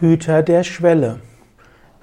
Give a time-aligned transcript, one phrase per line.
[0.00, 1.18] Hüter der Schwelle.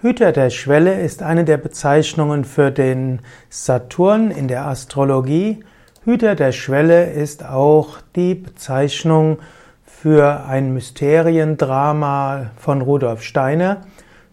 [0.02, 5.64] Hüter der Schwelle ist eine der Bezeichnungen für den Saturn in der Astrologie.
[6.04, 9.40] Hüter der Schwelle ist auch die Bezeichnung
[9.86, 13.84] für ein Mysteriendrama von Rudolf Steiner.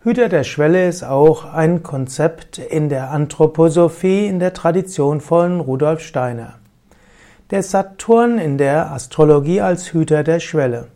[0.03, 6.01] Hüter der Schwelle ist auch ein Konzept in der Anthroposophie in der Tradition von Rudolf
[6.01, 6.55] Steiner.
[7.53, 10.89] Der Saturn in der Astrologie als Hüter der Schwelle.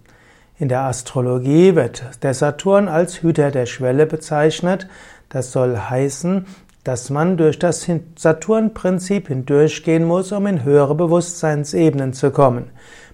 [0.58, 4.88] In der Astrologie wird der Saturn als Hüter der Schwelle bezeichnet.
[5.28, 6.46] Das soll heißen,
[6.82, 12.70] dass man durch das Saturn-Prinzip hindurchgehen muss, um in höhere Bewusstseinsebenen zu kommen.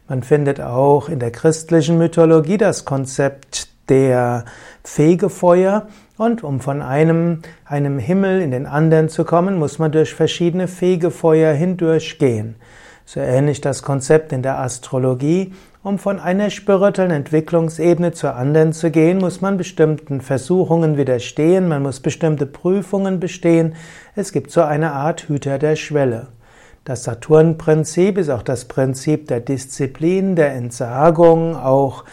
[0.08, 4.44] Man findet auch in der christlichen Mythologie das Konzept der
[4.84, 10.14] Fegefeuer und um von einem, einem Himmel in den anderen zu kommen, muss man durch
[10.14, 12.54] verschiedene Fegefeuer hindurchgehen.
[13.04, 15.52] So ähnlich das Konzept in der Astrologie.
[15.82, 21.82] Um von einer spirituellen Entwicklungsebene zur anderen zu gehen, muss man bestimmten Versuchungen widerstehen, man
[21.82, 23.74] muss bestimmte Prüfungen bestehen.
[24.14, 26.28] Es gibt so eine Art Hüter der Schwelle.
[26.84, 32.04] Das Saturn-Prinzip ist auch das Prinzip der Disziplin, der Entsagung, auch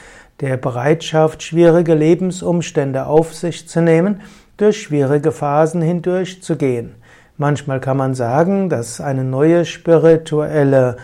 [0.41, 4.21] der Bereitschaft, schwierige Lebensumstände auf sich zu nehmen,
[4.57, 6.95] durch schwierige Phasen hindurchzugehen.
[7.41, 10.97] Manchmal kann man sagen, dass eine neue spirituelle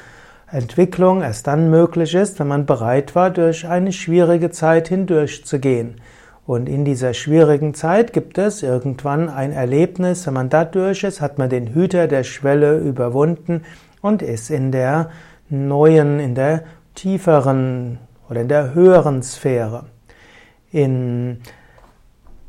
[0.52, 6.02] Entwicklung erst dann möglich ist, wenn man bereit war, durch eine schwierige Zeit hindurchzugehen.
[6.45, 11.22] Und in dieser schwierigen Zeit gibt es irgendwann ein Erlebnis, wenn man da durch ist,
[11.22, 13.63] hat man den Hüter der Schwelle überwunden
[14.02, 15.11] und ist in der
[15.47, 16.63] neuen, in der
[16.95, 17.97] tieferen
[18.30, 19.86] oder in der höheren Sphäre.
[20.73, 21.38] In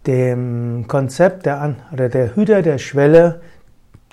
[0.09, 3.43] dem Konzept der, oder der Hüter der Schwelle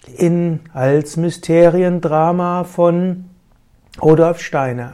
[0.08, 3.26] in, als Mysteriendrama von
[4.02, 4.94] Rudolf Steiner.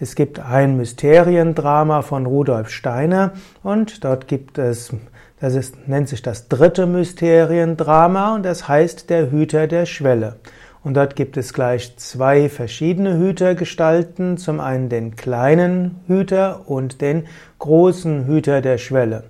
[0.00, 4.92] Es gibt ein Mysteriendrama von Rudolf Steiner und dort gibt es,
[5.40, 10.36] das ist, nennt sich das dritte Mysteriendrama und das heißt der Hüter der Schwelle.
[10.84, 17.26] Und dort gibt es gleich zwei verschiedene Hütergestalten, zum einen den kleinen Hüter und den
[17.58, 19.24] großen Hüter der Schwelle.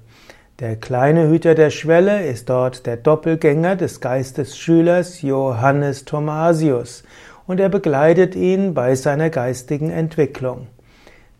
[0.60, 7.04] Der kleine Hüter der Schwelle ist dort der Doppelgänger des Geistesschülers Johannes Thomasius
[7.46, 10.66] und er begleitet ihn bei seiner geistigen Entwicklung.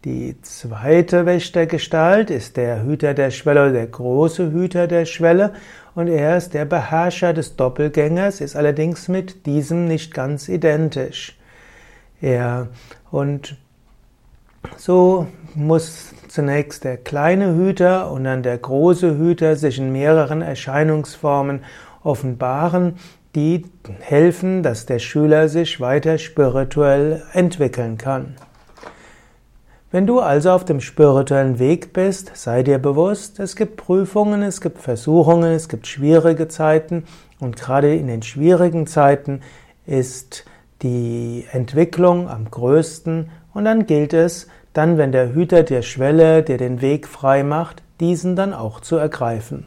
[0.05, 5.53] Die zweite Wächtergestalt ist der Hüter der Schwelle, der große Hüter der Schwelle,
[5.97, 11.37] und er ist der Beherrscher des Doppelgängers, ist allerdings mit diesem nicht ganz identisch.
[12.21, 12.69] Er
[13.11, 13.57] und
[14.79, 21.65] so muss zunächst der kleine Hüter und dann der große Hüter sich in mehreren Erscheinungsformen
[22.05, 22.97] offenbaren,
[23.35, 23.67] die
[24.01, 28.37] helfen, dass der Schüler sich weiter spirituell entwickeln kann.
[29.91, 34.61] Wenn du also auf dem spirituellen Weg bist, sei dir bewusst, es gibt Prüfungen, es
[34.61, 37.05] gibt Versuchungen, es gibt schwierige Zeiten
[37.41, 39.41] und gerade in den schwierigen Zeiten
[39.87, 40.45] ist
[40.83, 44.47] die Entwicklung am größten und dann gilt es,
[44.79, 48.95] dann, wenn der Hüter der Schwelle dir den Weg frei macht, diesen dann auch zu
[48.95, 49.67] ergreifen.